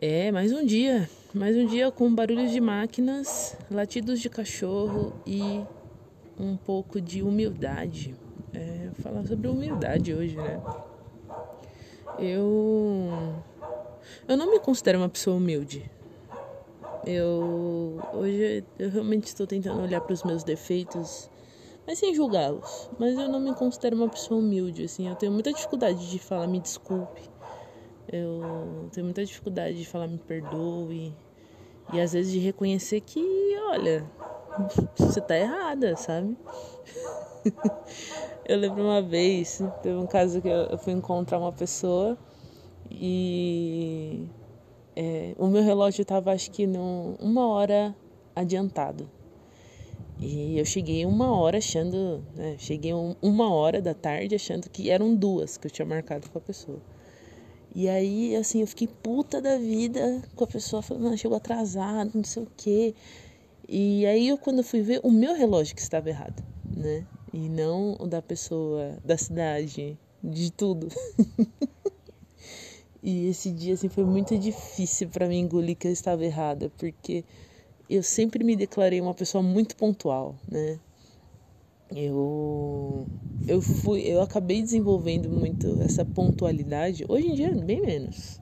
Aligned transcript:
É, 0.00 0.30
mais 0.30 0.52
um 0.52 0.64
dia. 0.64 1.10
Mais 1.34 1.56
um 1.56 1.66
dia 1.66 1.90
com 1.90 2.14
barulhos 2.14 2.52
de 2.52 2.60
máquinas, 2.60 3.56
latidos 3.68 4.20
de 4.20 4.30
cachorro 4.30 5.12
e 5.26 5.66
um 6.38 6.56
pouco 6.56 7.00
de 7.00 7.20
humildade. 7.20 8.14
É, 8.54 8.90
falar 9.02 9.26
sobre 9.26 9.48
humildade 9.48 10.14
hoje, 10.14 10.36
né? 10.36 10.60
Eu. 12.16 13.10
Eu 14.28 14.36
não 14.36 14.48
me 14.48 14.60
considero 14.60 14.98
uma 14.98 15.08
pessoa 15.08 15.36
humilde. 15.36 15.82
Eu. 17.04 18.00
Hoje 18.12 18.62
eu 18.78 18.90
realmente 18.90 19.26
estou 19.26 19.48
tentando 19.48 19.82
olhar 19.82 20.00
para 20.00 20.12
os 20.12 20.22
meus 20.22 20.44
defeitos, 20.44 21.28
mas 21.84 21.98
sem 21.98 22.14
julgá-los. 22.14 22.88
Mas 23.00 23.18
eu 23.18 23.28
não 23.28 23.40
me 23.40 23.52
considero 23.52 23.96
uma 23.96 24.08
pessoa 24.08 24.38
humilde, 24.38 24.84
assim. 24.84 25.08
Eu 25.08 25.16
tenho 25.16 25.32
muita 25.32 25.52
dificuldade 25.52 26.08
de 26.08 26.20
falar 26.20 26.46
me 26.46 26.60
desculpe 26.60 27.37
eu 28.12 28.88
tenho 28.92 29.04
muita 29.04 29.24
dificuldade 29.24 29.78
de 29.78 29.84
falar 29.86 30.08
me 30.08 30.18
perdoe. 30.18 31.12
E 31.90 31.98
às 31.98 32.12
vezes 32.12 32.32
de 32.32 32.38
reconhecer 32.38 33.00
que, 33.00 33.20
olha, 33.70 34.04
você 34.96 35.20
tá 35.20 35.36
errada, 35.36 35.96
sabe? 35.96 36.36
eu 38.44 38.58
lembro 38.58 38.82
uma 38.82 39.00
vez, 39.00 39.62
teve 39.82 39.96
um 39.96 40.06
caso 40.06 40.40
que 40.42 40.48
eu 40.48 40.78
fui 40.78 40.92
encontrar 40.92 41.38
uma 41.38 41.52
pessoa 41.52 42.18
e 42.90 44.26
é, 44.96 45.34
o 45.38 45.46
meu 45.46 45.62
relógio 45.62 46.02
estava 46.02 46.32
acho 46.32 46.50
que 46.50 46.66
num, 46.66 47.14
uma 47.20 47.46
hora 47.46 47.94
adiantado. 48.34 49.08
E 50.20 50.58
eu 50.58 50.64
cheguei 50.64 51.06
uma 51.06 51.36
hora 51.36 51.58
achando, 51.58 52.24
né, 52.34 52.56
cheguei 52.58 52.92
um, 52.92 53.14
uma 53.22 53.52
hora 53.52 53.80
da 53.80 53.94
tarde 53.94 54.34
achando 54.34 54.68
que 54.68 54.90
eram 54.90 55.14
duas 55.14 55.56
que 55.56 55.68
eu 55.68 55.70
tinha 55.70 55.86
marcado 55.86 56.28
com 56.28 56.38
a 56.38 56.40
pessoa. 56.40 56.80
E 57.78 57.88
aí, 57.88 58.34
assim, 58.34 58.60
eu 58.60 58.66
fiquei 58.66 58.88
puta 58.88 59.40
da 59.40 59.56
vida 59.56 60.20
com 60.34 60.42
a 60.42 60.48
pessoa 60.48 60.82
falando, 60.82 61.16
chegou 61.16 61.36
atrasado, 61.36 62.10
não 62.12 62.24
sei 62.24 62.42
o 62.42 62.48
quê. 62.56 62.92
E 63.68 64.04
aí, 64.04 64.26
eu, 64.26 64.36
quando 64.36 64.58
eu 64.58 64.64
fui 64.64 64.82
ver, 64.82 64.98
o 65.04 65.12
meu 65.12 65.32
relógio 65.32 65.76
que 65.76 65.80
estava 65.80 66.08
errado, 66.08 66.42
né? 66.76 67.06
E 67.32 67.48
não 67.48 67.96
o 68.00 68.08
da 68.08 68.20
pessoa, 68.20 68.98
da 69.04 69.16
cidade, 69.16 69.96
de 70.20 70.50
tudo. 70.50 70.88
e 73.00 73.28
esse 73.28 73.52
dia, 73.52 73.74
assim, 73.74 73.88
foi 73.88 74.04
muito 74.04 74.36
difícil 74.36 75.08
para 75.08 75.28
mim 75.28 75.38
engolir 75.38 75.76
que 75.76 75.86
eu 75.86 75.92
estava 75.92 76.24
errada, 76.24 76.72
porque 76.76 77.24
eu 77.88 78.02
sempre 78.02 78.42
me 78.42 78.56
declarei 78.56 79.00
uma 79.00 79.14
pessoa 79.14 79.40
muito 79.40 79.76
pontual, 79.76 80.34
né? 80.50 80.80
Eu 81.94 83.08
eu 83.46 83.62
fui 83.62 84.02
eu 84.02 84.20
acabei 84.20 84.62
desenvolvendo 84.62 85.30
muito 85.30 85.80
essa 85.82 86.04
pontualidade. 86.04 87.04
Hoje 87.08 87.28
em 87.28 87.34
dia 87.34 87.54
bem 87.56 87.80
menos. 87.82 88.40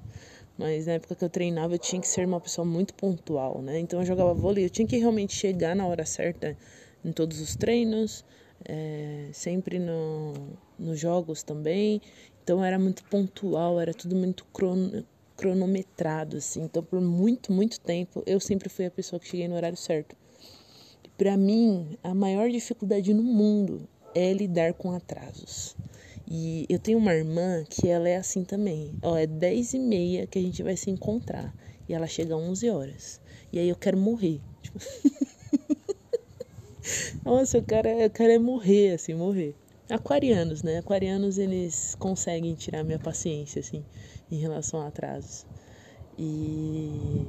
Mas 0.58 0.86
na 0.86 0.94
época 0.94 1.14
que 1.14 1.24
eu 1.24 1.30
treinava 1.30 1.74
eu 1.74 1.78
tinha 1.78 2.00
que 2.00 2.08
ser 2.08 2.26
uma 2.26 2.40
pessoa 2.40 2.64
muito 2.64 2.94
pontual 2.94 3.60
né? 3.62 3.78
Então 3.78 4.00
eu 4.00 4.06
jogava 4.06 4.34
vôlei. 4.34 4.64
Eu 4.64 4.70
tinha 4.70 4.86
que 4.86 4.96
realmente 4.98 5.32
chegar 5.34 5.76
na 5.76 5.86
hora 5.86 6.04
certa 6.04 6.56
em 7.04 7.12
todos 7.12 7.40
os 7.40 7.54
treinos 7.56 8.24
é, 8.64 9.30
sempre 9.32 9.78
no, 9.78 10.58
nos 10.78 10.98
jogos 10.98 11.42
também. 11.42 12.00
Então 12.42 12.64
era 12.64 12.78
muito 12.78 13.04
pontual 13.04 13.80
era 13.80 13.94
tudo 13.94 14.16
muito 14.16 14.44
crono, 14.46 15.04
cronometrado 15.36 16.38
assim. 16.38 16.62
Então 16.62 16.82
por 16.82 17.00
muito 17.00 17.52
muito 17.52 17.80
tempo 17.80 18.22
eu 18.26 18.40
sempre 18.40 18.68
fui 18.68 18.86
a 18.86 18.90
pessoa 18.90 19.20
que 19.20 19.28
cheguei 19.28 19.48
no 19.48 19.56
horário 19.56 19.76
certo 19.76 20.16
para 21.16 21.36
mim, 21.36 21.96
a 22.02 22.14
maior 22.14 22.50
dificuldade 22.50 23.14
no 23.14 23.22
mundo 23.22 23.88
é 24.14 24.32
lidar 24.32 24.74
com 24.74 24.92
atrasos. 24.92 25.76
E 26.28 26.66
eu 26.68 26.78
tenho 26.78 26.98
uma 26.98 27.14
irmã 27.14 27.64
que 27.68 27.88
ela 27.88 28.08
é 28.08 28.16
assim 28.16 28.44
também. 28.44 28.92
Ó, 29.02 29.16
é 29.16 29.26
10 29.26 29.74
e 29.74 29.78
meia 29.78 30.26
que 30.26 30.38
a 30.38 30.42
gente 30.42 30.62
vai 30.62 30.76
se 30.76 30.90
encontrar. 30.90 31.54
E 31.88 31.94
ela 31.94 32.06
chega 32.06 32.34
às 32.34 32.42
11 32.42 32.70
horas. 32.70 33.20
E 33.52 33.58
aí 33.58 33.68
eu 33.68 33.76
quero 33.76 33.96
morrer. 33.96 34.40
Tipo... 34.60 34.78
Nossa, 37.24 37.58
eu 37.58 37.62
quero, 37.62 37.88
eu 37.88 38.10
quero 38.10 38.32
é 38.32 38.38
morrer, 38.38 38.94
assim, 38.94 39.14
morrer. 39.14 39.54
Aquarianos, 39.88 40.62
né? 40.62 40.78
Aquarianos, 40.78 41.38
eles 41.38 41.94
conseguem 41.94 42.54
tirar 42.54 42.82
minha 42.82 42.98
paciência, 42.98 43.60
assim, 43.60 43.84
em 44.30 44.36
relação 44.36 44.80
a 44.80 44.88
atrasos. 44.88 45.46
E... 46.18 47.24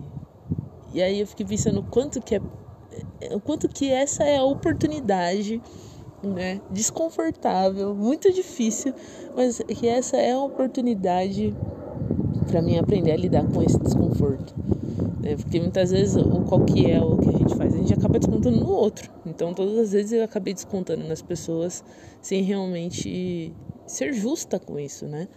E 0.94 1.02
aí 1.02 1.20
eu 1.20 1.28
fiquei 1.28 1.46
pensando 1.46 1.84
quanto 1.84 2.22
que 2.22 2.36
é 2.36 2.42
o 3.32 3.40
quanto 3.40 3.68
que 3.68 3.92
essa 3.92 4.24
é 4.24 4.38
a 4.38 4.44
oportunidade, 4.44 5.62
né? 6.24 6.62
Desconfortável, 6.72 7.94
muito 7.96 8.32
difícil, 8.32 8.94
mas 9.36 9.60
que 9.60 9.88
essa 9.88 10.18
é 10.18 10.34
a 10.34 10.40
oportunidade 10.40 11.56
para 12.48 12.62
mim 12.62 12.78
aprender 12.78 13.12
a 13.12 13.18
lidar 13.18 13.46
com 13.52 13.62
esse 13.62 13.78
desconforto. 13.80 14.54
Né? 15.22 15.36
Porque 15.36 15.60
muitas 15.60 15.92
vezes 15.92 16.16
o 16.16 16.42
qual 16.44 16.64
que 16.64 16.90
é 16.90 17.02
o 17.02 17.18
que 17.18 17.30
a 17.30 17.32
gente 17.34 17.56
faz, 17.56 17.74
a 17.74 17.78
gente 17.78 17.94
acaba 17.94 18.18
descontando 18.18 18.60
no 18.60 18.70
outro. 18.70 19.12
Então 19.26 19.54
todas 19.54 19.78
as 19.78 19.92
vezes 19.92 20.14
eu 20.14 20.24
acabei 20.24 20.54
descontando 20.54 21.04
nas 21.04 21.22
pessoas 21.22 21.84
sem 22.22 22.42
realmente 22.44 23.54
ser 23.86 24.14
justa 24.14 24.60
com 24.60 24.80
isso, 24.80 25.06
né? 25.06 25.28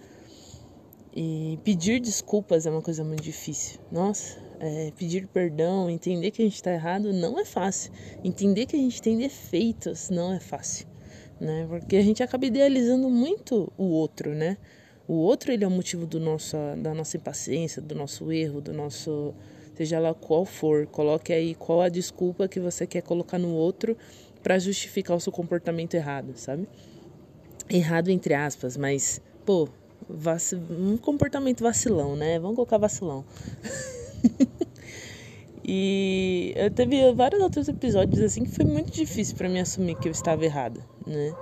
E 1.15 1.59
pedir 1.65 2.01
desculpas 2.01 2.67
é 2.67 2.71
uma 2.71 2.83
coisa 2.83 3.03
muito 3.03 3.23
difícil. 3.23 3.81
Nossa, 3.91 4.39
é, 4.61 4.93
pedir 4.97 5.27
perdão, 5.27 5.89
entender 5.89 6.31
que 6.31 6.43
a 6.43 6.45
gente 6.45 6.57
está 6.57 6.71
errado 6.71 7.13
não 7.15 7.41
é 7.41 7.45
fácil. 7.47 7.91
Entender 8.23 8.67
que 8.67 8.77
a 8.77 8.79
gente 8.79 9.01
tem 9.01 9.17
defeitos 9.17 10.11
não 10.11 10.33
é 10.35 10.39
fácil, 10.39 10.87
né? 11.41 11.67
Porque 11.67 11.97
a 11.97 12.03
gente 12.03 12.23
acaba 12.23 12.45
idealizando 12.45 13.09
muito 13.09 13.73
o 13.79 13.85
outro, 13.85 14.35
né? 14.35 14.59
O 15.09 15.15
outro 15.15 15.51
ele 15.51 15.65
é 15.65 15.67
o 15.67 15.71
motivo 15.71 16.07
do 16.07 16.21
nosso, 16.21 16.57
da 16.77 16.93
nossa 16.93 17.17
impaciência, 17.17 17.81
do 17.81 17.95
nosso 17.95 18.31
erro, 18.31 18.61
do 18.61 18.73
nosso 18.73 19.35
seja 19.75 19.99
lá 19.99 20.13
qual 20.13 20.45
for. 20.45 20.87
Coloque 20.87 21.33
aí 21.33 21.55
qual 21.55 21.81
a 21.81 21.89
desculpa 21.89 22.47
que 22.47 22.61
você 22.61 22.87
quer 22.87 23.01
colocar 23.01 23.39
no 23.39 23.49
outro 23.55 23.97
para 24.43 24.59
justificar 24.59 25.17
o 25.17 25.21
seu 25.21 25.33
comportamento 25.33 25.95
errado, 25.95 26.35
sabe? 26.37 26.69
Errado 27.69 28.11
entre 28.11 28.35
aspas, 28.35 28.77
mas 28.77 29.23
pô, 29.47 29.71
um 30.71 30.99
comportamento 30.99 31.63
vacilão, 31.63 32.15
né? 32.15 32.39
Vamos 32.39 32.57
colocar 32.57 32.77
vacilão. 32.77 33.25
e 35.65 36.53
eu 36.57 36.71
teve 36.71 37.13
vários 37.13 37.41
outros 37.43 37.69
episódios 37.69 38.23
assim 38.23 38.45
que 38.45 38.51
foi 38.51 38.65
muito 38.65 38.93
difícil 38.93 39.37
para 39.37 39.49
mim 39.49 39.61
assumir 39.61 39.97
que 39.97 40.09
eu 40.09 40.13
estava 40.13 40.45
errada, 40.45 40.85
né? 41.07 41.35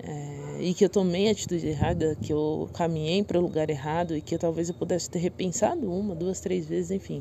É, 0.00 0.62
e 0.62 0.74
que 0.74 0.84
eu 0.84 0.88
tomei 0.88 1.28
a 1.28 1.32
atitude 1.32 1.66
errada, 1.66 2.16
que 2.22 2.32
eu 2.32 2.70
caminhei 2.72 3.24
para 3.24 3.38
o 3.38 3.42
lugar 3.42 3.68
errado 3.68 4.16
e 4.16 4.22
que 4.22 4.34
eu, 4.34 4.38
talvez 4.38 4.68
eu 4.68 4.74
pudesse 4.74 5.10
ter 5.10 5.18
repensado 5.18 5.90
uma, 5.90 6.14
duas, 6.14 6.40
três 6.40 6.66
vezes, 6.66 6.92
enfim. 6.92 7.20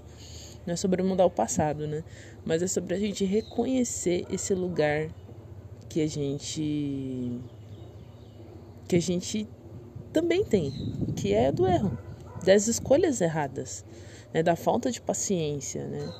Não 0.65 0.73
é 0.73 0.77
sobre 0.77 1.01
mudar 1.01 1.25
o 1.25 1.31
passado, 1.31 1.87
né? 1.87 2.03
Mas 2.45 2.61
é 2.61 2.67
sobre 2.67 2.93
a 2.93 2.99
gente 2.99 3.25
reconhecer 3.25 4.25
esse 4.29 4.53
lugar 4.53 5.09
que 5.89 6.01
a 6.01 6.07
gente 6.07 7.31
que 8.87 8.95
a 8.95 9.01
gente 9.01 9.47
também 10.13 10.43
tem, 10.45 10.73
que 11.15 11.33
é 11.33 11.51
do 11.51 11.65
erro, 11.67 11.97
das 12.43 12.67
escolhas 12.67 13.21
erradas 13.21 13.83
né, 14.33 14.43
da 14.43 14.55
falta 14.55 14.91
de 14.91 15.01
paciência, 15.01 15.85
né? 15.87 16.13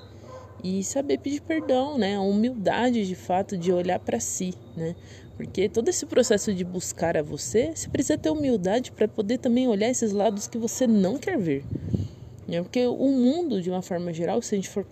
E 0.64 0.84
saber 0.84 1.20
pedir 1.20 1.42
perdão, 1.42 1.98
né? 1.98 2.16
A 2.16 2.22
humildade 2.22 3.06
de 3.06 3.16
fato 3.16 3.58
de 3.58 3.72
olhar 3.72 4.00
para 4.00 4.20
si, 4.20 4.54
né? 4.76 4.96
Porque 5.36 5.70
todo 5.70 5.88
esse 5.88 6.06
processo 6.06 6.52
de 6.52 6.64
buscar 6.64 7.16
a 7.16 7.22
você, 7.22 7.72
você 7.76 7.88
precisa 7.88 8.18
ter 8.18 8.32
humildade 8.32 8.92
para 8.92 9.08
poder 9.08 9.38
também 9.38 9.68
olhar 9.68 9.88
esses 9.88 10.12
lados 10.12 10.48
que 10.48 10.58
você 10.58 10.88
não 10.88 11.18
quer 11.18 11.38
ver. 11.38 11.64
Né? 12.48 12.62
Porque 12.64 12.88
o 12.88 13.10
mundo, 13.10 13.62
de 13.62 13.70
uma 13.70 13.84
forma 13.84 14.12
geral, 14.12 14.42
se 14.42 14.56
a 14.56 14.58
gente 14.58 14.70
for 14.70 14.86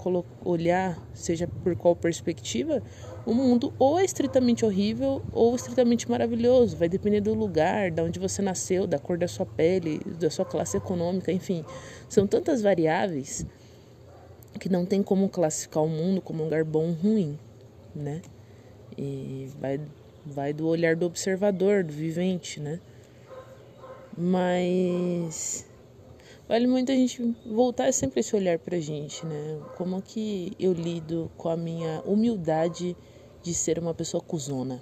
olhar, 0.43 1.01
seja 1.15 1.47
por 1.47 1.75
qual 1.75 1.95
perspectiva, 1.95 2.83
o 3.25 3.33
mundo 3.33 3.73
ou 3.79 3.99
é 3.99 4.05
estritamente 4.05 4.63
horrível 4.63 5.21
ou 5.31 5.55
estritamente 5.55 6.09
maravilhoso. 6.09 6.77
Vai 6.77 6.87
depender 6.87 7.21
do 7.21 7.33
lugar, 7.33 7.89
de 7.89 8.01
onde 8.01 8.19
você 8.19 8.41
nasceu, 8.41 8.85
da 8.85 8.99
cor 8.99 9.17
da 9.17 9.27
sua 9.27 9.45
pele, 9.45 9.99
da 10.19 10.29
sua 10.29 10.45
classe 10.45 10.77
econômica, 10.77 11.31
enfim. 11.31 11.65
São 12.07 12.27
tantas 12.27 12.61
variáveis 12.61 13.45
que 14.59 14.69
não 14.69 14.85
tem 14.85 15.01
como 15.01 15.27
classificar 15.27 15.83
o 15.83 15.89
mundo 15.89 16.21
como 16.21 16.41
um 16.41 16.45
lugar 16.45 16.63
bom 16.63 16.87
ou 16.87 16.93
ruim, 16.93 17.37
né? 17.95 18.21
E 18.97 19.49
vai, 19.59 19.81
vai 20.25 20.53
do 20.53 20.67
olhar 20.67 20.95
do 20.95 21.05
observador, 21.05 21.83
do 21.83 21.91
vivente, 21.91 22.59
né? 22.59 22.79
Mas 24.15 25.65
vale 26.47 26.67
muito 26.67 26.91
a 26.91 26.95
gente 26.95 27.35
voltar 27.45 27.91
sempre 27.91 28.21
esse 28.21 28.35
olhar 28.35 28.57
pra 28.59 28.79
gente, 28.79 29.25
né? 29.25 29.59
Como 29.73 30.01
que 30.01 30.53
eu 30.59 30.71
lido 30.71 31.29
com 31.35 31.49
a 31.49 31.57
minha 31.57 32.01
humildade 32.05 32.95
de 33.45 33.53
ser 33.53 33.77
uma 33.77 33.93
pessoa 33.93 34.19
cuzona. 34.19 34.81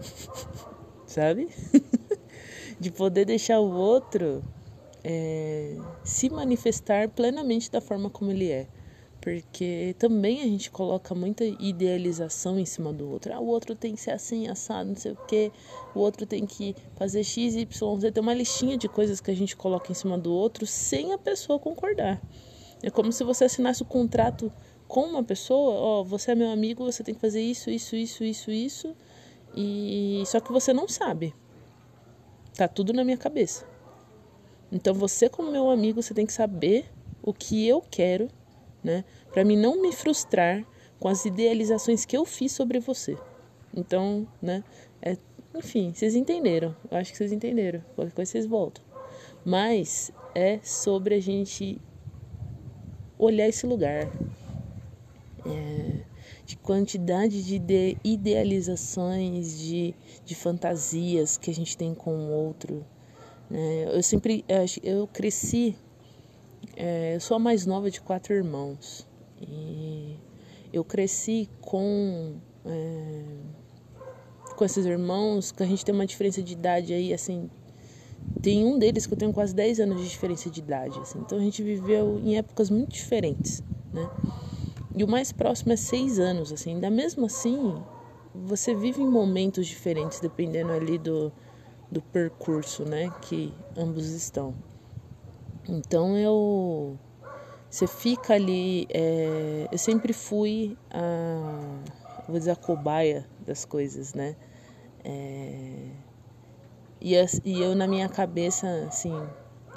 Sabe? 1.04 1.50
de 2.80 2.90
poder 2.90 3.26
deixar 3.26 3.60
o 3.60 3.70
outro 3.70 4.42
é, 5.04 5.76
se 6.02 6.30
manifestar 6.30 7.10
plenamente 7.10 7.70
da 7.70 7.78
forma 7.78 8.08
como 8.08 8.30
ele 8.30 8.50
é. 8.50 8.66
Porque 9.20 9.94
também 9.98 10.40
a 10.40 10.44
gente 10.44 10.70
coloca 10.70 11.14
muita 11.14 11.44
idealização 11.44 12.58
em 12.58 12.64
cima 12.64 12.90
do 12.90 13.06
outro. 13.10 13.34
Ah, 13.34 13.38
o 13.38 13.48
outro 13.48 13.76
tem 13.76 13.94
que 13.94 14.00
ser 14.00 14.12
assim, 14.12 14.48
assado, 14.48 14.88
não 14.88 14.96
sei 14.96 15.12
o 15.12 15.18
quê. 15.28 15.52
O 15.94 15.98
outro 15.98 16.24
tem 16.24 16.46
que 16.46 16.74
fazer 16.96 17.22
X, 17.22 17.54
Y, 17.54 18.00
Z. 18.00 18.12
Tem 18.12 18.22
uma 18.22 18.32
listinha 18.32 18.78
de 18.78 18.88
coisas 18.88 19.20
que 19.20 19.30
a 19.30 19.36
gente 19.36 19.54
coloca 19.54 19.92
em 19.92 19.94
cima 19.94 20.16
do 20.16 20.32
outro 20.32 20.66
sem 20.66 21.12
a 21.12 21.18
pessoa 21.18 21.58
concordar. 21.58 22.18
É 22.82 22.88
como 22.88 23.12
se 23.12 23.22
você 23.22 23.44
assinasse 23.44 23.82
o 23.82 23.84
contrato 23.84 24.50
com 24.90 25.04
uma 25.04 25.22
pessoa, 25.22 25.74
ó, 25.74 26.00
oh, 26.00 26.04
você 26.04 26.32
é 26.32 26.34
meu 26.34 26.50
amigo, 26.50 26.84
você 26.84 27.02
tem 27.02 27.14
que 27.14 27.20
fazer 27.20 27.40
isso, 27.40 27.70
isso, 27.70 27.96
isso, 27.96 28.24
isso, 28.24 28.50
isso. 28.50 28.96
E 29.56 30.22
só 30.26 30.40
que 30.40 30.52
você 30.52 30.72
não 30.72 30.88
sabe. 30.88 31.34
Tá 32.54 32.68
tudo 32.68 32.92
na 32.92 33.04
minha 33.04 33.16
cabeça. 33.16 33.66
Então 34.70 34.92
você 34.92 35.28
como 35.28 35.50
meu 35.50 35.70
amigo, 35.70 36.02
você 36.02 36.12
tem 36.12 36.26
que 36.26 36.32
saber 36.32 36.90
o 37.22 37.32
que 37.32 37.66
eu 37.66 37.80
quero 37.80 38.28
né? 38.82 39.04
Para 39.32 39.44
mim 39.44 39.56
não 39.56 39.80
me 39.80 39.92
frustrar 39.92 40.64
com 40.98 41.08
as 41.08 41.24
idealizações 41.24 42.04
que 42.04 42.16
eu 42.16 42.24
fiz 42.24 42.52
sobre 42.52 42.78
você. 42.80 43.16
Então, 43.74 44.26
né? 44.40 44.64
É, 45.00 45.16
enfim, 45.54 45.92
vocês 45.94 46.14
entenderam. 46.14 46.74
Eu 46.90 46.96
acho 46.96 47.12
que 47.12 47.18
vocês 47.18 47.32
entenderam. 47.32 47.82
Qualquer 47.94 48.12
coisa 48.12 48.30
vocês 48.32 48.46
voltam. 48.46 48.82
Mas 49.44 50.10
é 50.34 50.58
sobre 50.62 51.14
a 51.14 51.20
gente 51.20 51.80
olhar 53.18 53.48
esse 53.48 53.66
lugar. 53.66 54.10
É, 55.46 56.04
de 56.46 56.56
quantidade 56.56 57.42
de 57.42 57.96
idealizações, 58.02 59.58
de, 59.58 59.94
de 60.24 60.34
fantasias 60.34 61.36
que 61.36 61.50
a 61.50 61.54
gente 61.54 61.76
tem 61.76 61.94
com 61.94 62.12
o 62.12 62.30
outro. 62.30 62.84
Né? 63.48 63.84
Eu 63.94 64.02
sempre 64.02 64.44
eu 64.82 65.06
cresci 65.06 65.76
é, 66.76 67.14
eu 67.14 67.20
sou 67.20 67.36
a 67.36 67.40
mais 67.40 67.66
nova 67.66 67.90
de 67.90 68.00
quatro 68.00 68.34
irmãos 68.34 69.06
e 69.40 70.16
eu 70.72 70.84
cresci 70.84 71.48
com 71.60 72.36
é, 72.64 73.24
com 74.56 74.64
esses 74.64 74.84
irmãos 74.84 75.50
que 75.52 75.62
a 75.62 75.66
gente 75.66 75.84
tem 75.84 75.94
uma 75.94 76.06
diferença 76.06 76.42
de 76.42 76.52
idade 76.52 76.92
aí 76.92 77.12
assim 77.12 77.50
tem 78.42 78.64
um 78.64 78.78
deles 78.78 79.06
que 79.06 79.12
eu 79.12 79.18
tenho 79.18 79.32
quase 79.32 79.54
10 79.54 79.80
anos 79.80 80.02
de 80.02 80.08
diferença 80.08 80.50
de 80.50 80.60
idade 80.60 80.98
assim, 81.00 81.18
então 81.20 81.38
a 81.38 81.40
gente 81.40 81.62
viveu 81.62 82.18
em 82.18 82.36
épocas 82.36 82.70
muito 82.70 82.92
diferentes 82.92 83.62
né 83.92 84.08
e 85.00 85.04
o 85.04 85.08
mais 85.08 85.32
próximo 85.32 85.72
é 85.72 85.76
seis 85.76 86.18
anos 86.18 86.52
assim 86.52 86.74
ainda 86.74 86.90
mesmo 86.90 87.26
assim 87.26 87.84
você 88.34 88.74
vive 88.74 89.02
em 89.02 89.08
momentos 89.08 89.66
diferentes 89.66 90.20
dependendo 90.20 90.72
ali 90.72 90.98
do, 90.98 91.32
do 91.90 92.00
percurso 92.00 92.84
né 92.84 93.12
que 93.20 93.54
ambos 93.76 94.06
estão 94.10 94.54
então 95.68 96.16
eu. 96.16 96.98
Você 97.68 97.86
fica 97.86 98.34
ali. 98.34 98.86
É, 98.90 99.68
eu 99.70 99.78
sempre 99.78 100.12
fui 100.12 100.76
a. 100.90 101.82
Vou 102.26 102.38
dizer 102.38 102.52
a 102.52 102.56
cobaia 102.56 103.26
das 103.38 103.64
coisas, 103.64 104.14
né? 104.14 104.36
É, 105.04 105.92
e, 107.00 107.14
e 107.44 107.60
eu, 107.62 107.74
na 107.74 107.86
minha 107.86 108.08
cabeça, 108.08 108.66
assim. 108.86 109.28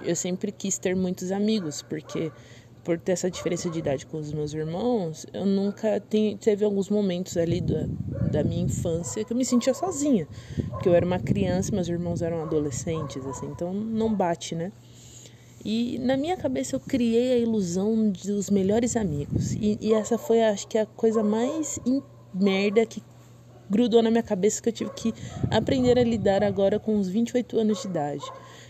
Eu 0.02 0.16
sempre 0.16 0.52
quis 0.52 0.78
ter 0.78 0.96
muitos 0.96 1.32
amigos, 1.32 1.82
porque 1.82 2.34
por 2.84 3.00
ter 3.00 3.14
essa 3.14 3.32
diferença 3.32 3.70
de 3.70 3.80
idade 3.80 4.06
com 4.06 4.18
os 4.18 4.34
meus 4.34 4.54
irmãos, 4.54 5.26
eu 5.34 5.46
nunca 5.46 6.00
tenho, 6.00 6.38
teve 6.38 6.66
alguns 6.66 6.90
momentos 6.90 7.38
ali 7.38 7.62
da, 7.62 7.88
da 8.32 8.44
minha 8.44 8.64
infância 8.64 9.24
que 9.24 9.32
eu 9.32 9.38
me 9.38 9.46
sentia 9.46 9.74
sozinha, 9.74 10.28
porque 10.70 10.90
eu 10.90 10.94
era 10.94 11.06
uma 11.06 11.20
criança, 11.20 11.74
meus 11.74 11.88
irmãos 11.88 12.22
eram 12.22 12.42
adolescentes, 12.42 13.26
assim, 13.26 13.48
então 13.48 13.74
não 13.74 14.14
bate, 14.14 14.54
né? 14.56 14.72
E 15.66 15.98
na 16.00 16.18
minha 16.18 16.36
cabeça 16.36 16.76
eu 16.76 16.80
criei 16.80 17.34
a 17.34 17.38
ilusão 17.38 18.10
dos 18.10 18.50
melhores 18.50 18.98
amigos. 18.98 19.56
E, 19.56 19.78
e 19.80 19.94
essa 19.94 20.18
foi, 20.18 20.44
acho 20.44 20.68
que, 20.68 20.78
a 20.78 20.86
coisa 20.86 21.24
mais 21.24 21.80
merda 22.34 22.86
que 22.86 23.02
grudou 23.70 24.02
na 24.04 24.12
minha 24.12 24.24
cabeça 24.24 24.62
que 24.62 24.70
eu 24.70 24.74
tive 24.74 24.92
que 24.92 25.14
aprender 25.50 25.98
a 25.98 26.04
lidar 26.04 26.44
agora 26.44 26.80
com 26.80 27.00
os 27.00 27.08
28 27.08 27.58
anos 27.60 27.82
de 27.82 27.88
idade. 27.88 28.26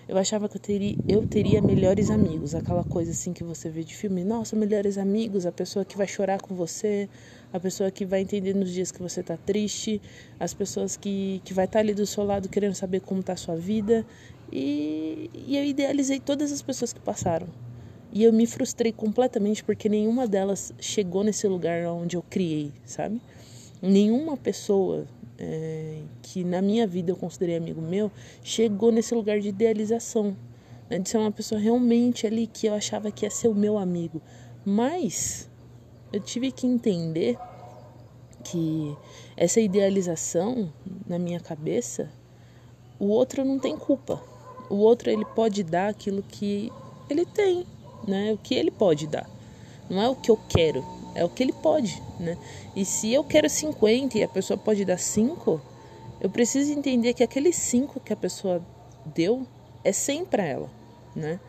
Eu 0.08 0.18
achava 0.18 0.50
que 0.50 0.58
eu 0.58 0.62
teria, 0.62 0.98
eu 1.08 1.26
teria 1.26 1.62
melhores 1.62 2.10
amigos, 2.10 2.54
aquela 2.54 2.84
coisa 2.84 3.12
assim 3.12 3.32
que 3.32 3.44
você 3.44 3.70
vê 3.70 3.84
de 3.84 3.96
filme. 3.96 4.24
Nossa, 4.24 4.56
melhores 4.56 4.98
amigos, 4.98 5.46
a 5.46 5.52
pessoa 5.52 5.86
que 5.86 5.96
vai 5.96 6.08
chorar 6.08 6.42
com 6.42 6.54
você, 6.54 7.10
a 7.54 7.60
pessoa 7.60 7.90
que 7.90 8.06
vai 8.06 8.22
entender 8.22 8.54
nos 8.54 8.70
dias 8.70 8.92
que 8.92 9.02
você 9.02 9.22
está 9.22 9.38
triste, 9.38 10.02
as 10.38 10.54
pessoas 10.54 10.98
que, 10.98 11.42
que 11.46 11.54
vai 11.54 11.66
estar 11.66 11.80
tá 11.80 11.80
ali 11.80 11.94
do 11.94 12.06
seu 12.06 12.24
lado 12.26 12.50
querendo 12.50 12.74
saber 12.74 13.00
como 13.00 13.22
está 13.22 13.34
a 13.34 13.38
sua 13.38 13.56
vida. 13.56 14.06
E, 14.52 15.30
e 15.34 15.58
eu 15.58 15.64
idealizei 15.64 16.20
todas 16.20 16.52
as 16.52 16.62
pessoas 16.62 16.92
que 16.92 17.00
passaram. 17.00 17.48
E 18.12 18.24
eu 18.24 18.34
me 18.34 18.46
frustrei 18.46 18.92
completamente 18.92 19.64
porque 19.64 19.88
nenhuma 19.88 20.28
delas 20.28 20.74
chegou 20.80 21.24
nesse 21.24 21.48
lugar 21.48 21.88
onde 21.88 22.18
eu 22.18 22.24
criei, 22.30 22.72
sabe? 22.86 23.22
Nenhuma 23.82 24.38
pessoa 24.38 25.08
é, 25.38 26.02
que 26.22 26.44
na 26.44 26.62
minha 26.62 26.86
vida 26.86 27.12
eu 27.12 27.16
considerei 27.16 27.58
amigo 27.58 27.82
meu 27.82 28.12
chegou 28.44 28.92
nesse 28.92 29.14
lugar 29.16 29.40
de 29.40 29.50
idealização, 29.50 30.36
né? 30.90 31.00
de 31.00 31.10
ser 31.10 31.18
uma 31.18 31.32
pessoa 31.32 31.60
realmente 31.60 32.28
ali 32.28 32.48
que 32.48 32.68
eu 32.68 32.74
achava 32.74 33.12
que 33.12 33.26
ia 33.26 33.30
ser 33.30 33.48
o 33.48 33.56
meu 33.56 33.78
amigo. 33.78 34.22
Mas 34.66 35.50
eu 36.12 36.20
tive 36.20 36.52
que 36.52 36.68
entender 36.68 37.38
que 38.44 38.96
essa 39.36 39.60
idealização 39.60 40.72
na 41.08 41.18
minha 41.18 41.40
cabeça, 41.40 42.10
o 43.00 43.08
outro 43.08 43.44
não 43.44 43.58
tem 43.58 43.78
culpa 43.78 44.22
o 44.74 44.78
outro 44.78 45.10
ele 45.10 45.26
pode 45.26 45.64
dar 45.64 45.90
aquilo 45.90 46.24
que 46.24 46.72
ele 47.10 47.26
tem, 47.26 47.66
né? 48.08 48.34
O 48.34 48.38
que 48.38 48.56
ele 48.56 48.72
pode 48.72 49.08
dar. 49.08 49.30
Não 49.90 50.02
é 50.02 50.10
o 50.10 50.16
que 50.16 50.32
eu 50.32 50.40
quero, 50.50 50.84
é 51.16 51.24
o 51.24 51.30
que 51.30 51.44
ele 51.44 51.54
pode, 51.54 52.02
né? 52.20 52.38
E 52.76 52.84
se 52.86 53.14
eu 53.14 53.24
quero 53.24 53.50
50 53.50 54.18
e 54.18 54.24
a 54.24 54.28
pessoa 54.28 54.58
pode 54.58 54.84
dar 54.84 54.98
5, 54.98 55.62
eu 56.20 56.30
preciso 56.30 56.72
entender 56.72 57.14
que 57.14 57.24
aquele 57.24 57.52
5 57.52 58.00
que 58.00 58.14
a 58.14 58.16
pessoa 58.16 58.66
deu 59.06 59.46
é 59.84 59.92
100 59.92 60.26
para 60.26 60.44
ela, 60.44 60.70
né? 61.16 61.40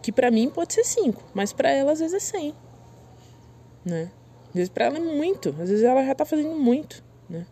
Que 0.00 0.10
para 0.10 0.30
mim 0.30 0.50
pode 0.50 0.74
ser 0.74 0.84
5, 0.84 1.22
mas 1.34 1.52
para 1.52 1.70
ela 1.70 1.92
às 1.92 2.00
vezes 2.00 2.14
é 2.14 2.20
100, 2.20 2.54
né? 3.84 4.10
Às 4.48 4.54
vezes 4.54 4.68
para 4.68 4.86
ela 4.86 4.96
é 4.96 5.00
muito, 5.00 5.50
às 5.50 5.68
vezes 5.68 5.84
ela 5.84 6.04
já 6.04 6.14
tá 6.14 6.24
fazendo 6.24 6.54
muito, 6.58 7.04
né? 7.28 7.46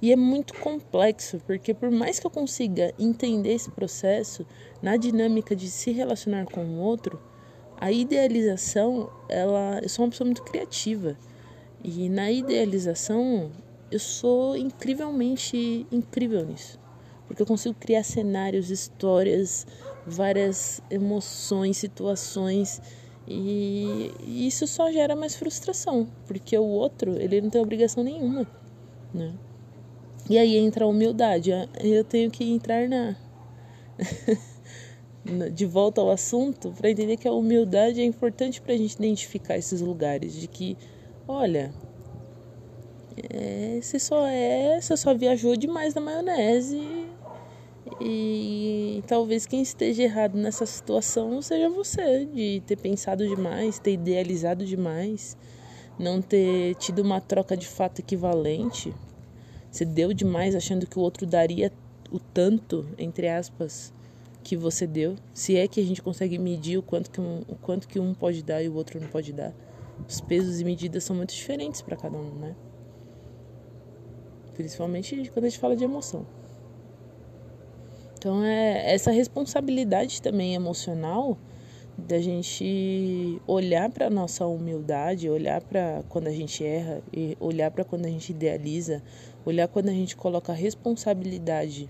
E 0.00 0.12
é 0.12 0.16
muito 0.16 0.54
complexo, 0.54 1.40
porque 1.44 1.74
por 1.74 1.90
mais 1.90 2.20
que 2.20 2.26
eu 2.26 2.30
consiga 2.30 2.94
entender 2.98 3.54
esse 3.54 3.70
processo 3.70 4.46
na 4.80 4.96
dinâmica 4.96 5.56
de 5.56 5.68
se 5.68 5.90
relacionar 5.90 6.44
com 6.46 6.64
o 6.64 6.78
outro, 6.78 7.20
a 7.80 7.92
idealização, 7.92 9.10
ela, 9.28 9.80
eu 9.82 9.88
sou 9.88 10.04
uma 10.04 10.10
pessoa 10.10 10.26
muito 10.26 10.42
criativa. 10.42 11.16
E 11.82 12.08
na 12.08 12.30
idealização, 12.30 13.50
eu 13.90 14.00
sou 14.00 14.56
incrivelmente 14.56 15.86
incrível 15.90 16.44
nisso. 16.44 16.78
Porque 17.26 17.42
eu 17.42 17.46
consigo 17.46 17.74
criar 17.74 18.02
cenários, 18.02 18.70
histórias, 18.70 19.66
várias 20.06 20.80
emoções, 20.90 21.76
situações. 21.76 22.80
E 23.26 24.12
isso 24.46 24.66
só 24.66 24.90
gera 24.90 25.14
mais 25.14 25.36
frustração, 25.36 26.08
porque 26.26 26.56
o 26.56 26.64
outro, 26.64 27.20
ele 27.20 27.40
não 27.42 27.50
tem 27.50 27.60
obrigação 27.60 28.02
nenhuma, 28.02 28.46
né? 29.12 29.34
E 30.30 30.36
aí 30.36 30.56
entra 30.56 30.84
a 30.84 30.88
humildade. 30.88 31.50
Eu 31.80 32.04
tenho 32.04 32.30
que 32.30 32.44
entrar 32.44 32.88
na. 32.88 33.16
de 35.52 35.66
volta 35.66 36.00
ao 36.00 36.10
assunto 36.10 36.72
para 36.76 36.90
entender 36.90 37.16
que 37.16 37.28
a 37.28 37.32
humildade 37.32 38.00
é 38.00 38.04
importante 38.04 38.60
para 38.60 38.74
a 38.74 38.76
gente 38.76 38.94
identificar 38.94 39.56
esses 39.56 39.80
lugares 39.80 40.32
de 40.34 40.46
que, 40.46 40.76
olha, 41.26 41.72
é, 43.30 43.78
você 43.80 43.98
só 43.98 44.26
é, 44.26 44.80
você 44.80 44.96
só 44.96 45.14
viajou 45.14 45.56
demais 45.56 45.94
na 45.94 46.00
maionese 46.00 46.80
e, 48.00 49.02
talvez 49.06 49.46
quem 49.46 49.62
esteja 49.62 50.02
errado 50.02 50.36
nessa 50.36 50.66
situação 50.66 51.40
seja 51.42 51.68
você, 51.68 52.26
de 52.26 52.62
ter 52.66 52.76
pensado 52.76 53.26
demais, 53.26 53.78
ter 53.78 53.92
idealizado 53.92 54.64
demais, 54.64 55.36
não 55.98 56.22
ter 56.22 56.74
tido 56.76 57.00
uma 57.00 57.20
troca 57.20 57.56
de 57.56 57.66
fato 57.66 58.00
equivalente. 58.00 58.94
Você 59.70 59.84
deu 59.84 60.12
demais 60.12 60.54
achando 60.54 60.86
que 60.86 60.98
o 60.98 61.02
outro 61.02 61.26
daria 61.26 61.72
o 62.10 62.18
tanto, 62.18 62.86
entre 62.96 63.28
aspas, 63.28 63.92
que 64.48 64.56
você 64.56 64.86
deu. 64.86 65.14
Se 65.34 65.58
é 65.58 65.68
que 65.68 65.78
a 65.78 65.84
gente 65.84 66.00
consegue 66.00 66.38
medir 66.38 66.78
o 66.78 66.82
quanto 66.82 67.10
que 67.10 67.20
um, 67.20 67.42
o 67.46 67.54
quanto 67.54 67.86
que 67.86 68.00
um 68.00 68.14
pode 68.14 68.42
dar 68.42 68.62
e 68.62 68.68
o 68.68 68.74
outro 68.74 68.98
não 68.98 69.06
pode 69.08 69.30
dar. 69.30 69.52
Os 70.08 70.22
pesos 70.22 70.58
e 70.58 70.64
medidas 70.64 71.04
são 71.04 71.14
muito 71.14 71.34
diferentes 71.34 71.82
para 71.82 71.94
cada 71.96 72.16
um, 72.16 72.30
né? 72.34 72.56
Principalmente 74.54 75.30
quando 75.34 75.44
a 75.44 75.48
gente 75.50 75.58
fala 75.58 75.76
de 75.76 75.84
emoção. 75.84 76.26
Então 78.16 78.42
é 78.42 78.94
essa 78.94 79.10
responsabilidade 79.10 80.22
também 80.22 80.54
emocional 80.54 81.36
da 81.98 82.18
gente 82.18 83.42
olhar 83.46 83.90
para 83.90 84.08
nossa 84.08 84.46
humildade, 84.46 85.28
olhar 85.28 85.60
para 85.60 86.02
quando 86.08 86.28
a 86.28 86.32
gente 86.32 86.64
erra 86.64 87.02
e 87.12 87.36
olhar 87.38 87.70
para 87.70 87.84
quando 87.84 88.06
a 88.06 88.08
gente 88.08 88.30
idealiza, 88.30 89.02
olhar 89.44 89.68
quando 89.68 89.90
a 89.90 89.92
gente 89.92 90.16
coloca 90.16 90.54
responsabilidade 90.54 91.88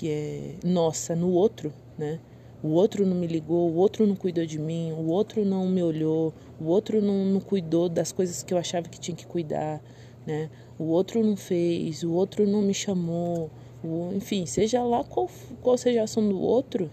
que 0.00 0.08
é 0.08 0.54
nossa 0.64 1.14
no 1.14 1.30
outro, 1.30 1.70
né? 1.98 2.18
o 2.62 2.68
outro 2.68 3.04
não 3.04 3.14
me 3.14 3.26
ligou, 3.26 3.70
o 3.70 3.74
outro 3.74 4.06
não 4.06 4.16
cuidou 4.16 4.46
de 4.46 4.58
mim, 4.58 4.92
o 4.92 5.08
outro 5.08 5.44
não 5.44 5.68
me 5.68 5.82
olhou, 5.82 6.32
o 6.58 6.64
outro 6.64 7.02
não, 7.02 7.26
não 7.26 7.38
cuidou 7.38 7.86
das 7.86 8.10
coisas 8.10 8.42
que 8.42 8.54
eu 8.54 8.56
achava 8.56 8.88
que 8.88 8.98
tinha 8.98 9.14
que 9.14 9.26
cuidar, 9.26 9.78
né? 10.26 10.48
O 10.78 10.84
outro 10.84 11.22
não 11.22 11.36
fez, 11.36 12.02
o 12.02 12.12
outro 12.12 12.46
não 12.46 12.62
me 12.62 12.72
chamou, 12.72 13.50
o, 13.84 14.10
enfim, 14.14 14.46
seja 14.46 14.82
lá 14.82 15.04
qual, 15.04 15.28
qual 15.60 15.76
seja 15.76 16.00
a 16.00 16.04
ação 16.04 16.26
do 16.26 16.40
outro, 16.40 16.90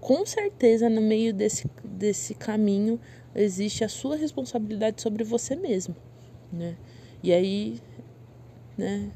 com 0.00 0.24
certeza 0.24 0.88
no 0.88 1.00
meio 1.00 1.34
desse, 1.34 1.68
desse 1.82 2.36
caminho 2.36 3.00
existe 3.34 3.82
a 3.82 3.88
sua 3.88 4.14
responsabilidade 4.14 5.02
sobre 5.02 5.24
você 5.24 5.56
mesmo, 5.56 5.96
né? 6.52 6.76
E 7.20 7.32
aí, 7.32 7.80
né, 8.76 9.10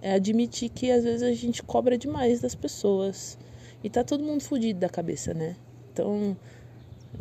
é 0.00 0.12
admitir 0.12 0.68
que 0.70 0.90
às 0.90 1.04
vezes 1.04 1.22
a 1.22 1.32
gente 1.32 1.62
cobra 1.62 1.98
demais 1.98 2.40
das 2.40 2.54
pessoas 2.54 3.38
e 3.82 3.90
tá 3.90 4.04
todo 4.04 4.24
mundo 4.24 4.42
fudido 4.42 4.80
da 4.80 4.88
cabeça, 4.88 5.34
né? 5.34 5.56
Então, 5.92 6.36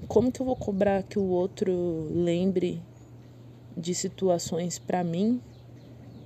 como 0.07 0.31
que 0.31 0.41
eu 0.41 0.45
vou 0.45 0.55
cobrar 0.55 1.03
que 1.03 1.17
o 1.17 1.27
outro 1.27 2.07
lembre 2.11 2.81
de 3.75 3.93
situações 3.93 4.79
para 4.79 5.03
mim 5.03 5.41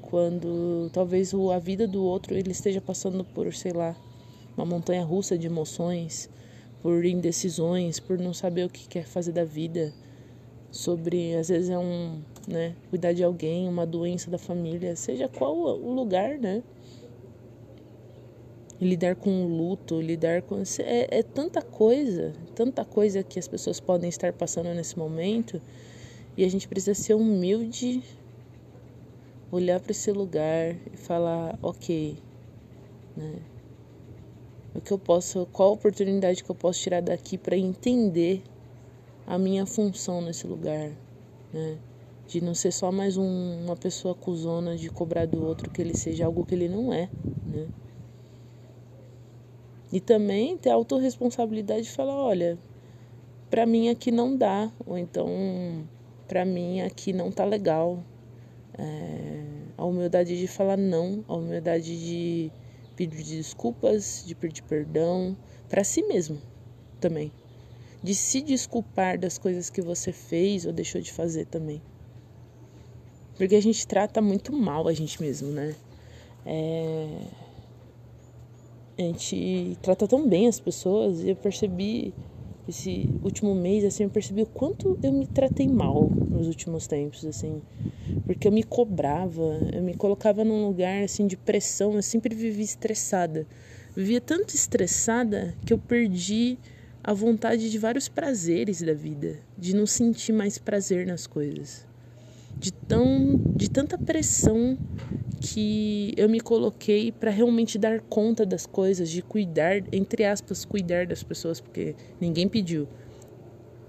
quando 0.02 0.90
talvez 0.92 1.34
a 1.34 1.60
vida 1.60 1.88
do 1.88 2.04
outro 2.04 2.36
ele 2.36 2.52
esteja 2.52 2.82
passando 2.82 3.24
por, 3.24 3.54
sei 3.54 3.72
lá, 3.72 3.96
uma 4.58 4.66
montanha 4.66 5.04
russa 5.04 5.38
de 5.38 5.48
emoções, 5.48 6.30
por 6.82 7.06
indecisões, 7.06 8.00
por 8.00 8.18
não 8.18 8.34
saber 8.34 8.66
o 8.66 8.70
que 8.70 8.88
quer 8.88 9.06
fazer 9.06 9.32
da 9.32 9.46
vida, 9.46 9.94
sobre 10.72 11.36
às 11.36 11.50
vezes 11.50 11.70
é 11.70 11.78
um, 11.78 12.22
né, 12.48 12.76
cuidar 12.90 13.14
de 13.14 13.24
alguém, 13.24 13.68
uma 13.68 13.86
doença 13.86 14.32
da 14.32 14.38
família, 14.38 14.96
seja 14.96 15.28
qual 15.28 15.56
o 15.56 15.94
lugar, 15.94 16.38
né? 16.38 16.64
lidar 18.82 19.16
com 19.16 19.46
o 19.46 19.48
luto, 19.48 20.02
lidar 20.02 20.42
com. 20.42 20.62
É, 20.80 21.20
é 21.20 21.24
tanta 21.24 21.62
coisa, 21.62 22.34
tanta 22.56 22.84
coisa 22.84 23.22
que 23.22 23.38
as 23.38 23.48
pessoas 23.48 23.80
podem 23.80 24.10
estar 24.10 24.34
passando 24.34 24.74
nesse 24.74 24.98
momento 24.98 25.62
e 26.36 26.44
a 26.44 26.50
gente 26.50 26.68
precisa 26.68 26.96
ser 26.96 27.14
humilde, 27.14 28.02
olhar 29.52 29.80
para 29.80 29.92
esse 29.92 30.12
lugar 30.12 30.76
e 30.92 30.98
falar: 30.98 31.58
ok, 31.62 32.18
né? 33.16 33.36
O 34.74 34.82
que 34.82 34.92
eu 34.92 34.98
posso, 34.98 35.46
qual 35.52 35.70
a 35.70 35.74
oportunidade 35.74 36.44
que 36.44 36.50
eu 36.50 36.56
posso 36.56 36.80
tirar 36.80 37.02
daqui 37.02 37.38
para 37.38 37.58
entender 37.58 38.42
a 39.32 39.38
minha 39.38 39.66
função 39.66 40.22
nesse 40.22 40.46
lugar, 40.46 40.92
né? 41.54 41.78
De 42.28 42.42
não 42.42 42.54
ser 42.54 42.74
só 42.74 42.92
mais 42.92 43.16
um, 43.16 43.64
uma 43.64 43.78
pessoa 43.78 44.14
acusona 44.14 44.76
de 44.76 44.90
cobrar 44.90 45.26
do 45.26 45.42
outro 45.42 45.70
que 45.70 45.82
ele 45.82 45.96
seja 45.96 46.26
algo 46.26 46.46
que 46.46 46.54
ele 46.54 46.68
não 46.68 46.92
é, 46.92 47.10
né? 47.46 47.70
E 49.90 50.02
também 50.02 50.58
ter 50.58 50.70
a 50.70 50.74
autorresponsabilidade 50.74 51.84
de 51.84 51.92
falar, 51.92 52.14
olha, 52.14 52.60
para 53.50 53.66
mim 53.66 53.88
aqui 53.88 54.12
não 54.12 54.36
dá, 54.36 54.70
ou 54.86 54.98
então 54.98 55.30
para 56.28 56.44
mim 56.44 56.82
aqui 56.82 57.14
não 57.14 57.32
tá 57.32 57.46
legal. 57.46 58.04
É, 58.78 59.44
a 59.78 59.86
humildade 59.86 60.38
de 60.38 60.48
falar 60.48 60.78
não, 60.78 61.24
a 61.26 61.36
humildade 61.36 61.98
de 62.06 62.52
pedir 62.98 63.24
desculpas, 63.24 64.26
de 64.26 64.36
pedir 64.36 64.64
perdão 64.64 65.38
para 65.70 65.86
si 65.86 66.04
mesmo 66.04 66.38
também. 67.00 67.32
De 68.04 68.16
se 68.16 68.42
desculpar 68.42 69.18
das 69.20 69.38
coisas 69.38 69.70
que 69.70 69.82
você 69.82 70.12
fez 70.12 70.66
ou 70.66 70.74
deixou 70.74 71.02
de 71.02 71.12
fazer 71.12 71.46
também. 71.46 71.82
Porque 73.38 73.56
a 73.56 73.62
gente 73.62 73.86
trata 73.88 74.22
muito 74.22 74.52
mal 74.52 74.88
a 74.88 74.94
gente 74.94 75.22
mesmo, 75.22 75.52
né? 75.52 75.76
É 76.46 77.52
a 78.98 79.02
gente 79.02 79.78
trata 79.82 80.08
tão 80.08 80.28
bem 80.28 80.48
as 80.48 80.60
pessoas 80.60 81.22
e 81.22 81.30
eu 81.30 81.36
percebi 81.36 82.14
esse 82.68 83.10
último 83.24 83.56
mês 83.56 83.84
assim 83.84 84.04
eu 84.04 84.10
percebi 84.10 84.44
o 84.44 84.46
quanto 84.46 84.98
eu 85.02 85.12
me 85.12 85.28
tratei 85.28 85.68
mal 85.68 86.12
nos 86.30 86.48
últimos 86.48 86.88
tempos 86.88 87.26
assim 87.26 87.64
porque 88.26 88.48
eu 88.48 88.52
me 88.52 88.64
cobrava 88.64 89.70
eu 89.74 89.82
me 89.82 89.96
colocava 89.96 90.44
num 90.44 90.68
lugar 90.68 91.04
assim 91.04 91.26
de 91.26 91.36
pressão 91.36 91.94
eu 91.94 92.04
sempre 92.04 92.36
vivi 92.36 92.64
estressada 92.64 93.48
vivia 93.96 94.22
tanto 94.22 94.56
estressada 94.56 95.58
que 95.66 95.74
eu 95.74 95.78
perdi 95.80 96.60
a 97.04 97.14
vontade 97.14 97.70
de 97.70 97.78
vários 97.78 98.08
prazeres 98.08 98.82
da 98.82 98.94
vida 98.94 99.40
de 99.58 99.76
não 99.76 99.86
sentir 99.86 100.34
mais 100.34 100.58
prazer 100.58 101.06
nas 101.06 101.26
coisas 101.26 101.86
de 102.62 102.72
tão 102.72 103.42
de 103.56 103.68
tanta 103.68 103.98
pressão 103.98 104.78
que 105.40 106.14
eu 106.16 106.30
me 106.30 106.40
coloquei 106.40 107.12
para 107.12 107.32
realmente 107.32 107.80
dar 107.80 108.00
conta 108.02 108.46
das 108.46 108.68
coisas, 108.68 109.10
de 109.10 109.24
cuidar, 109.24 109.82
entre 109.92 110.24
aspas, 110.24 110.64
cuidar 110.64 111.08
das 111.08 111.24
pessoas, 111.24 111.60
porque 111.60 111.96
ninguém 112.20 112.48
pediu. 112.48 112.88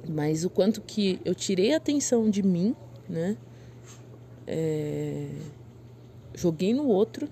Mas 0.08 0.42
o 0.42 0.50
quanto 0.50 0.80
que 0.80 1.20
eu 1.22 1.34
tirei 1.34 1.74
a 1.74 1.76
atenção 1.76 2.30
de 2.30 2.42
mim, 2.42 2.74
né? 3.06 3.36
É... 4.46 5.28
Joguei 6.34 6.72
no 6.72 6.86
outro 6.86 7.28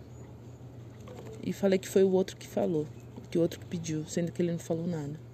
e 1.43 1.55
falei 1.55 1.79
que 1.79 1.89
foi 1.89 2.05
o 2.05 2.13
outro 2.13 2.37
que 2.37 2.47
falou, 2.47 2.87
que 3.31 3.39
o 3.39 3.41
outro 3.41 3.59
que 3.59 3.65
pediu, 3.65 4.05
sendo 4.07 4.31
que 4.31 4.43
ele 4.43 4.53
não 4.53 4.59
falou 4.59 4.87
nada. 4.87 5.30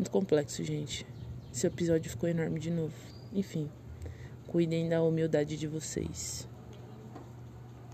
Muito 0.00 0.10
complexo, 0.12 0.64
gente. 0.64 1.06
Esse 1.52 1.66
episódio 1.66 2.10
ficou 2.10 2.26
enorme 2.26 2.58
de 2.58 2.70
novo. 2.70 2.94
Enfim, 3.34 3.68
cuidem 4.46 4.88
da 4.88 5.02
humildade 5.02 5.58
de 5.58 5.66
vocês. 5.66 6.48